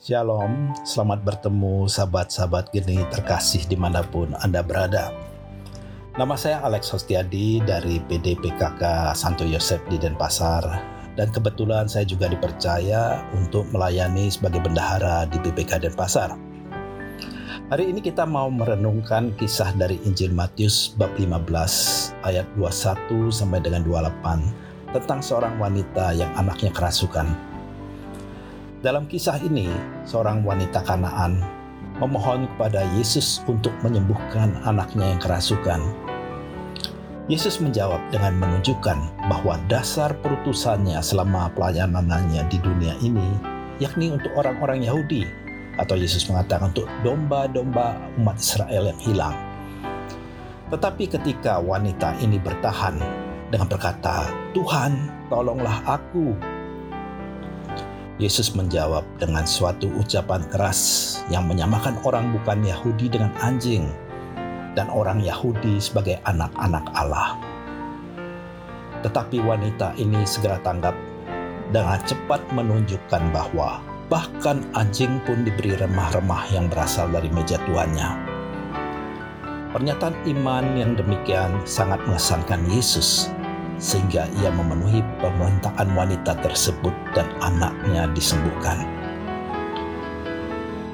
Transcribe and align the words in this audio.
Shalom, 0.00 0.72
selamat 0.80 1.28
bertemu 1.28 1.84
sahabat-sahabat 1.84 2.72
geni 2.72 3.04
terkasih 3.12 3.68
di 3.68 3.76
mana 3.76 4.00
pun 4.00 4.32
Anda 4.40 4.64
berada. 4.64 5.12
Nama 6.16 6.40
saya 6.40 6.64
Alex 6.64 6.88
Hostiadi 6.88 7.60
dari 7.60 8.00
PDPKK 8.08 9.12
Santo 9.12 9.44
Yosef 9.44 9.76
di 9.92 10.00
Denpasar 10.00 10.64
dan 11.20 11.28
kebetulan 11.28 11.84
saya 11.84 12.08
juga 12.08 12.32
dipercaya 12.32 13.20
untuk 13.36 13.68
melayani 13.76 14.32
sebagai 14.32 14.64
bendahara 14.64 15.28
di 15.28 15.36
BPK 15.36 15.84
Denpasar. 15.84 16.32
Hari 17.68 17.92
ini 17.92 18.00
kita 18.00 18.24
mau 18.24 18.48
merenungkan 18.48 19.36
kisah 19.36 19.76
dari 19.76 20.00
Injil 20.08 20.32
Matius 20.32 20.96
bab 20.96 21.12
15 21.20 21.44
ayat 22.24 22.48
21 22.56 23.28
sampai 23.28 23.60
dengan 23.60 23.84
28 23.84 24.96
tentang 24.96 25.20
seorang 25.20 25.60
wanita 25.60 26.16
yang 26.16 26.32
anaknya 26.40 26.72
kerasukan 26.72 27.49
dalam 28.80 29.04
kisah 29.04 29.36
ini, 29.44 29.68
seorang 30.08 30.40
wanita 30.40 30.80
Kanaan 30.80 31.44
memohon 32.00 32.48
kepada 32.56 32.80
Yesus 32.96 33.44
untuk 33.44 33.76
menyembuhkan 33.84 34.56
anaknya 34.64 35.12
yang 35.12 35.20
kerasukan. 35.20 35.84
Yesus 37.28 37.60
menjawab 37.60 38.00
dengan 38.08 38.40
menunjukkan 38.40 39.28
bahwa 39.28 39.60
dasar 39.68 40.16
perutusannya 40.24 40.96
selama 41.04 41.52
pelayanannya 41.52 42.42
di 42.48 42.58
dunia 42.58 42.96
ini 43.04 43.28
yakni 43.78 44.16
untuk 44.16 44.32
orang-orang 44.34 44.82
Yahudi 44.82 45.28
atau 45.76 45.94
Yesus 45.94 46.26
mengatakan 46.32 46.72
untuk 46.72 46.88
domba-domba 47.04 48.00
umat 48.16 48.40
Israel 48.40 48.90
yang 48.90 49.00
hilang. 49.04 49.36
Tetapi 50.72 51.04
ketika 51.20 51.60
wanita 51.60 52.16
ini 52.24 52.40
bertahan 52.40 52.96
dengan 53.52 53.68
berkata, 53.68 54.26
"Tuhan, 54.56 54.96
tolonglah 55.28 55.84
aku 55.86 56.34
Yesus 58.20 58.52
menjawab 58.52 59.00
dengan 59.16 59.48
suatu 59.48 59.88
ucapan 59.96 60.44
keras 60.52 60.78
yang 61.32 61.48
menyamakan 61.48 61.96
orang 62.04 62.36
bukan 62.36 62.60
Yahudi 62.60 63.08
dengan 63.08 63.32
anjing 63.40 63.88
dan 64.76 64.92
orang 64.92 65.24
Yahudi 65.24 65.80
sebagai 65.80 66.20
anak-anak 66.28 66.84
Allah. 66.92 67.40
Tetapi 69.00 69.40
wanita 69.40 69.96
ini 69.96 70.20
segera 70.28 70.60
tanggap 70.60 70.92
dengan 71.72 71.96
cepat 72.04 72.44
menunjukkan 72.52 73.32
bahwa 73.32 73.80
bahkan 74.12 74.68
anjing 74.76 75.16
pun 75.24 75.40
diberi 75.40 75.80
remah-remah 75.80 76.44
yang 76.52 76.68
berasal 76.68 77.08
dari 77.08 77.32
meja 77.32 77.56
tuannya. 77.64 78.36
Pernyataan 79.72 80.18
iman 80.36 80.64
yang 80.76 80.92
demikian 80.92 81.56
sangat 81.64 82.04
mengesankan 82.04 82.68
Yesus 82.68 83.32
sehingga 83.80 84.28
ia 84.44 84.52
memenuhi 84.52 85.00
permintaan 85.24 85.96
wanita 85.96 86.36
tersebut 86.44 86.92
dan 87.16 87.24
anaknya 87.40 88.04
disembuhkan. 88.12 88.84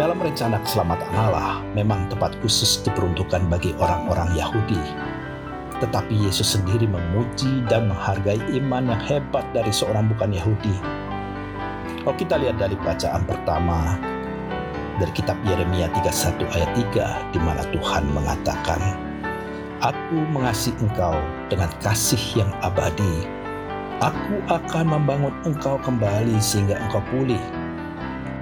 Dalam 0.00 0.16
rencana 0.16 0.56
keselamatan 0.64 1.12
Allah, 1.12 1.60
memang 1.76 2.08
tempat 2.08 2.32
khusus 2.40 2.80
diperuntukkan 2.80 3.44
bagi 3.52 3.76
orang-orang 3.76 4.32
Yahudi. 4.32 4.80
Tetapi 5.76 6.24
Yesus 6.24 6.56
sendiri 6.56 6.88
memuji 6.88 7.60
dan 7.68 7.92
menghargai 7.92 8.40
iman 8.64 8.88
yang 8.88 9.02
hebat 9.04 9.44
dari 9.52 9.68
seorang 9.68 10.08
bukan 10.08 10.32
Yahudi. 10.32 10.72
Kalau 12.00 12.16
kita 12.16 12.40
lihat 12.40 12.56
dari 12.56 12.80
bacaan 12.80 13.28
pertama 13.28 14.00
dari 14.96 15.12
kitab 15.12 15.36
Yeremia 15.44 15.92
31 15.92 16.48
ayat 16.48 16.70
3 16.96 17.32
di 17.36 17.40
mana 17.44 17.60
Tuhan 17.68 18.04
mengatakan, 18.08 19.09
Aku 19.80 20.28
mengasihi 20.28 20.76
engkau 20.76 21.16
dengan 21.48 21.72
kasih 21.80 22.20
yang 22.36 22.52
abadi. 22.60 23.24
Aku 24.04 24.36
akan 24.52 24.84
membangun 24.92 25.32
engkau 25.48 25.80
kembali 25.80 26.36
sehingga 26.36 26.76
engkau 26.76 27.00
pulih. 27.08 27.40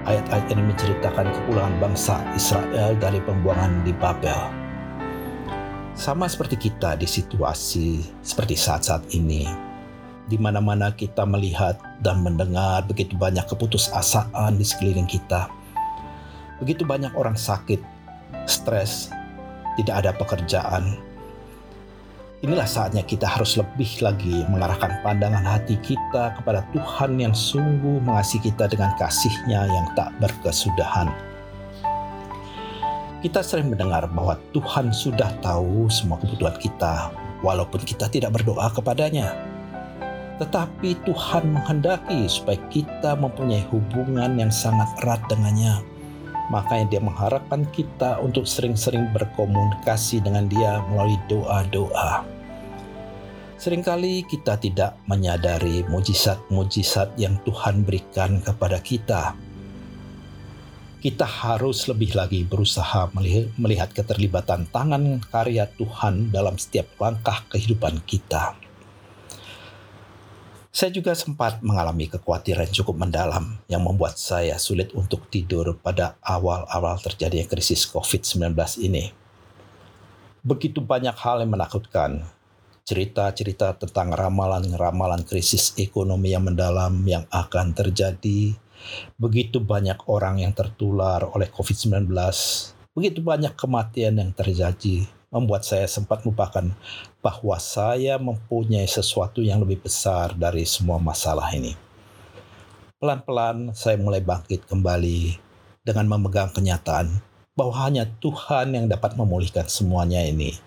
Ayat-ayat 0.03 0.51
ini 0.51 0.67
menceritakan 0.67 1.31
kepulangan 1.31 1.79
bangsa 1.79 2.19
Israel 2.35 2.91
dari 2.99 3.23
pembuangan 3.23 3.87
di 3.87 3.95
Babel. 3.95 4.51
Sama 5.95 6.27
seperti 6.27 6.59
kita 6.59 6.99
di 6.99 7.07
situasi 7.07 8.03
seperti 8.19 8.59
saat-saat 8.59 9.07
ini, 9.15 9.47
di 10.27 10.35
mana-mana 10.35 10.91
kita 10.91 11.23
melihat 11.23 11.79
dan 12.03 12.19
mendengar 12.19 12.83
begitu 12.83 13.15
banyak 13.15 13.47
keputusasaan 13.47 14.59
di 14.59 14.67
sekeliling 14.67 15.07
kita. 15.07 15.47
Begitu 16.59 16.83
banyak 16.83 17.15
orang 17.15 17.39
sakit, 17.39 17.79
stres, 18.43 19.07
tidak 19.79 20.03
ada 20.03 20.11
pekerjaan, 20.11 20.99
Inilah 22.39 22.63
saatnya 22.63 23.03
kita 23.03 23.27
harus 23.27 23.59
lebih 23.59 23.99
lagi 23.99 24.47
mengarahkan 24.47 25.03
pandangan 25.03 25.43
hati 25.43 25.75
kita 25.83 26.39
kepada 26.39 26.63
Tuhan 26.71 27.19
yang 27.19 27.35
sungguh 27.35 27.99
mengasihi 27.99 28.47
kita 28.47 28.71
dengan 28.71 28.95
kasihnya 28.95 29.67
yang 29.67 29.91
tak 29.91 30.15
berkesudahan. 30.23 31.11
Kita 33.19 33.43
sering 33.43 33.67
mendengar 33.67 34.07
bahwa 34.15 34.39
Tuhan 34.55 34.95
sudah 34.95 35.35
tahu 35.43 35.91
semua 35.91 36.15
kebutuhan 36.23 36.55
kita, 36.63 37.11
walaupun 37.43 37.83
kita 37.83 38.07
tidak 38.07 38.31
berdoa 38.31 38.71
kepadanya. 38.71 39.35
Tetapi 40.39 40.95
Tuhan 41.03 41.43
menghendaki 41.51 42.23
supaya 42.31 42.55
kita 42.71 43.19
mempunyai 43.19 43.67
hubungan 43.67 44.39
yang 44.39 44.47
sangat 44.47 44.87
erat 45.03 45.19
dengannya. 45.27 45.88
Makanya 46.49 46.85
dia 46.97 47.01
mengharapkan 47.01 47.61
kita 47.69 48.17
untuk 48.25 48.49
sering-sering 48.49 49.13
berkomunikasi 49.13 50.21
dengan 50.25 50.49
dia 50.49 50.81
melalui 50.89 51.17
doa-doa. 51.29 52.25
Seringkali 53.59 54.25
kita 54.25 54.57
tidak 54.57 54.97
menyadari 55.05 55.85
mujizat-mujizat 55.85 57.13
yang 57.21 57.37
Tuhan 57.45 57.85
berikan 57.85 58.41
kepada 58.41 58.81
kita. 58.81 59.35
Kita 60.99 61.27
harus 61.27 61.87
lebih 61.87 62.11
lagi 62.15 62.43
berusaha 62.43 63.07
melihat 63.55 63.91
keterlibatan 63.95 64.67
tangan 64.67 65.23
karya 65.27 65.67
Tuhan 65.75 66.31
dalam 66.31 66.59
setiap 66.59 66.91
langkah 66.99 67.43
kehidupan 67.51 68.03
kita. 68.03 68.68
Saya 70.69 70.93
juga 70.93 71.17
sempat 71.17 71.65
mengalami 71.65 72.05
kekhawatiran 72.05 72.69
cukup 72.69 73.01
mendalam 73.01 73.57
yang 73.65 73.81
membuat 73.81 74.21
saya 74.21 74.53
sulit 74.61 74.93
untuk 74.93 75.25
tidur 75.25 75.73
pada 75.81 76.13
awal-awal 76.21 76.93
terjadinya 77.01 77.49
krisis 77.49 77.89
COVID-19 77.89 78.53
ini. 78.85 79.09
Begitu 80.45 80.77
banyak 80.77 81.17
hal 81.17 81.41
yang 81.41 81.57
menakutkan, 81.57 82.21
cerita-cerita 82.85 83.81
tentang 83.81 84.13
ramalan-ramalan 84.13 85.25
krisis 85.25 85.73
ekonomi 85.73 86.37
yang 86.37 86.45
mendalam 86.45 87.01
yang 87.01 87.25
akan 87.33 87.73
terjadi, 87.73 88.53
begitu 89.17 89.57
banyak 89.57 89.97
orang 90.05 90.37
yang 90.45 90.53
tertular 90.53 91.25
oleh 91.33 91.49
COVID-19, 91.49 92.13
begitu 92.93 93.25
banyak 93.25 93.57
kematian 93.57 94.21
yang 94.21 94.31
terjadi, 94.37 95.09
membuat 95.29 95.61
saya 95.61 95.85
sempat 95.85 96.25
melupakan 96.25 96.65
bahwa 97.21 97.57
saya 97.61 98.17
mempunyai 98.17 98.89
sesuatu 98.89 99.45
yang 99.45 99.61
lebih 99.61 99.85
besar 99.85 100.33
dari 100.33 100.65
semua 100.65 100.97
masalah 100.97 101.49
ini. 101.53 101.77
Pelan-pelan 102.97 103.71
saya 103.77 103.95
mulai 103.95 104.19
bangkit 104.19 104.65
kembali 104.65 105.37
dengan 105.85 106.05
memegang 106.09 106.51
kenyataan 106.51 107.21
bahwa 107.53 107.73
hanya 107.85 108.09
Tuhan 108.19 108.73
yang 108.75 108.85
dapat 108.89 109.15
memulihkan 109.15 109.69
semuanya 109.69 110.25
ini 110.25 110.57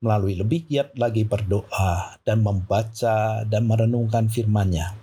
melalui 0.00 0.36
lebih 0.36 0.68
giat 0.68 0.96
lagi 0.96 1.24
berdoa 1.28 2.20
dan 2.24 2.40
membaca 2.40 3.44
dan 3.44 3.68
merenungkan 3.68 4.32
firman-Nya 4.32 4.99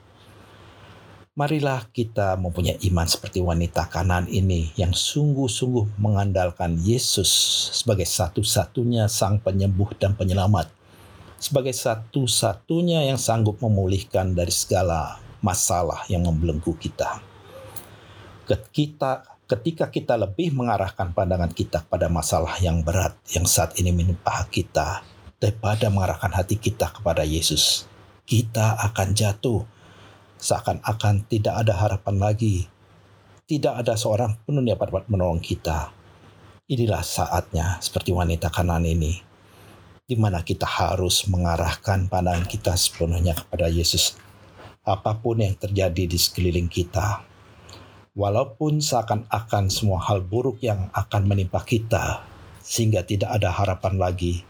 marilah 1.37 1.85
kita 1.93 2.33
mempunyai 2.33 2.81
iman 2.89 3.05
seperti 3.05 3.45
wanita 3.45 3.85
kanan 3.93 4.25
ini 4.25 4.73
yang 4.73 4.89
sungguh-sungguh 4.89 6.01
mengandalkan 6.01 6.81
Yesus 6.81 7.29
sebagai 7.77 8.09
satu-satunya 8.09 9.05
sang 9.05 9.37
penyembuh 9.37 9.93
dan 10.01 10.17
penyelamat, 10.17 10.73
sebagai 11.37 11.77
satu-satunya 11.77 13.05
yang 13.05 13.21
sanggup 13.21 13.61
memulihkan 13.61 14.33
dari 14.33 14.49
segala 14.49 15.21
masalah 15.45 16.01
yang 16.09 16.25
membelenggu 16.25 16.73
kita. 16.73 17.21
Kita, 18.73 19.21
ketika 19.45 19.93
kita 19.93 20.17
lebih 20.17 20.57
mengarahkan 20.57 21.13
pandangan 21.13 21.53
kita 21.53 21.85
pada 21.85 22.09
masalah 22.09 22.57
yang 22.57 22.81
berat 22.81 23.13
yang 23.29 23.45
saat 23.45 23.77
ini 23.77 23.93
menimpa 23.93 24.41
kita, 24.49 25.05
daripada 25.37 25.93
mengarahkan 25.93 26.33
hati 26.33 26.57
kita 26.57 26.89
kepada 26.89 27.21
Yesus, 27.21 27.85
kita 28.25 28.81
akan 28.89 29.13
jatuh 29.13 29.76
seakan-akan 30.37 31.25
tidak 31.25 31.65
ada 31.65 31.73
harapan 31.73 32.15
lagi. 32.21 32.69
Tidak 33.47 33.73
ada 33.73 33.97
seorang 33.97 34.37
pun 34.45 34.61
yang 34.61 34.77
dapat 34.77 35.09
menolong 35.09 35.41
kita. 35.41 35.89
Inilah 36.67 37.01
saatnya 37.01 37.79
seperti 37.79 38.11
wanita 38.11 38.51
kanan 38.51 38.83
ini, 38.83 39.17
di 40.03 40.15
mana 40.19 40.43
kita 40.43 40.67
harus 40.67 41.25
mengarahkan 41.31 42.11
pandangan 42.11 42.43
kita 42.43 42.75
sepenuhnya 42.75 43.33
kepada 43.33 43.71
Yesus. 43.71 44.19
Apa 44.83 45.15
pun 45.19 45.39
yang 45.39 45.55
terjadi 45.55 46.07
di 46.07 46.19
sekeliling 46.19 46.67
kita, 46.67 47.23
walaupun 48.15 48.83
seakan-akan 48.83 49.71
semua 49.71 50.03
hal 50.03 50.23
buruk 50.23 50.59
yang 50.59 50.91
akan 50.91 51.23
menimpa 51.27 51.63
kita, 51.63 52.23
sehingga 52.59 53.07
tidak 53.07 53.31
ada 53.31 53.47
harapan 53.51 53.95
lagi, 53.95 54.43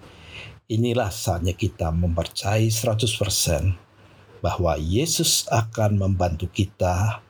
inilah 0.65 1.13
saatnya 1.13 1.53
kita 1.53 1.93
mempercayai 1.93 2.69
100% 2.73 3.86
bahwa 4.39 4.77
Yesus 4.77 5.45
akan 5.49 5.97
membantu 5.97 6.47
kita 6.51 7.21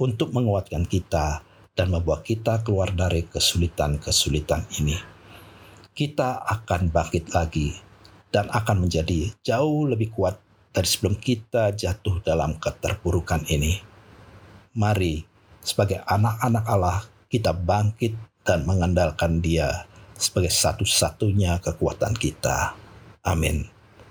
untuk 0.00 0.34
menguatkan 0.34 0.88
kita 0.88 1.44
dan 1.74 1.90
membawa 1.90 2.22
kita 2.22 2.62
keluar 2.62 2.94
dari 2.94 3.26
kesulitan-kesulitan 3.26 4.66
ini. 4.78 4.96
Kita 5.94 6.42
akan 6.42 6.90
bangkit 6.90 7.30
lagi 7.30 7.74
dan 8.34 8.50
akan 8.50 8.86
menjadi 8.86 9.30
jauh 9.42 9.86
lebih 9.86 10.10
kuat 10.10 10.38
dari 10.74 10.88
sebelum 10.90 11.18
kita 11.18 11.70
jatuh 11.74 12.18
dalam 12.22 12.58
keterpurukan 12.58 13.46
ini. 13.46 13.78
Mari, 14.74 15.22
sebagai 15.62 16.02
anak-anak 16.02 16.64
Allah, 16.66 16.98
kita 17.30 17.54
bangkit 17.54 18.18
dan 18.42 18.66
mengandalkan 18.66 19.38
Dia 19.38 19.86
sebagai 20.18 20.50
satu-satunya 20.50 21.62
kekuatan 21.62 22.14
kita. 22.18 22.74
Amin. 23.22 23.73